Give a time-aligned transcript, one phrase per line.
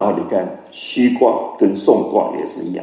[0.00, 2.82] 啊，你看虚卦跟送卦也是一样，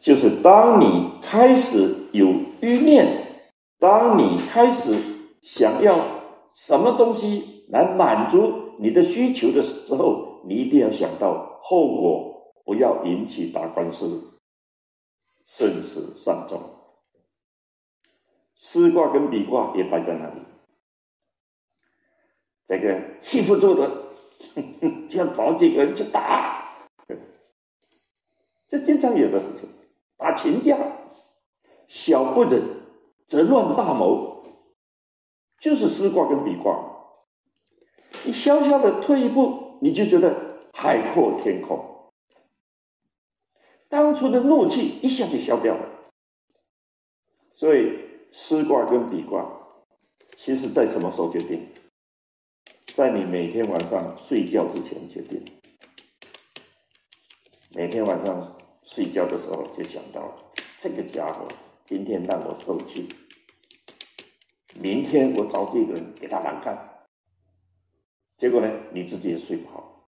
[0.00, 2.28] 就是当你开始有
[2.62, 3.26] 欲念，
[3.78, 4.96] 当你开始
[5.42, 5.94] 想要
[6.54, 14.40] 什么东西来满足你的需求的时候，你一定要想到后果，不要引起打官司，
[15.44, 16.58] 生死善终。
[18.54, 20.40] 师卦跟比卦也摆在那里，
[22.66, 24.03] 这个气不住的。
[25.08, 26.86] 就要找几个人去打，
[28.68, 29.68] 这经常有的事情。
[30.16, 30.78] 打群架，
[31.88, 32.62] 小不忍
[33.26, 34.44] 则乱大谋，
[35.58, 36.92] 就是丝卦跟比卦。
[38.24, 42.12] 你小小的退一步，你就觉得海阔天空，
[43.88, 45.88] 当初的怒气一下就消掉了。
[47.52, 47.98] 所以
[48.30, 49.44] 丝卦跟比卦，
[50.36, 51.68] 其实在什么时候决定？
[52.94, 55.44] 在你每天晚上睡觉之前决定，
[57.74, 60.32] 每天晚上睡觉的时候就想到
[60.78, 61.48] 这个家伙
[61.84, 63.08] 今天让我受气，
[64.80, 67.08] 明天我找这个人给他难看，
[68.38, 70.08] 结果呢你自己也睡不好，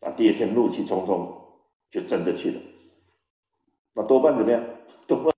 [0.00, 1.40] 那第二天怒气冲冲
[1.88, 2.60] 就真的去了，
[3.94, 4.60] 那多半怎么样？
[5.06, 5.37] 多半。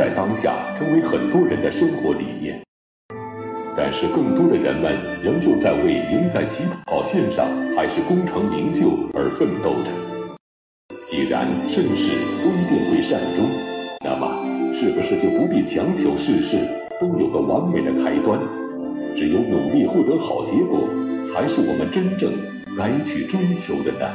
[0.00, 2.58] 在当下成为很多人的生活理念。
[3.76, 9.90] 但是，更多的人们仍旧在为赢在起跑线上还是功成名就而奋斗着。
[11.06, 13.44] 既然盛世不一定会善终，
[14.02, 14.24] 那么
[14.74, 16.56] 是不是就不必强求事事
[16.98, 18.40] 都有个完美的开端？
[19.14, 20.88] 只有努力获得好结果，
[21.28, 22.32] 才是我们真正
[22.74, 24.08] 该去追求的呢？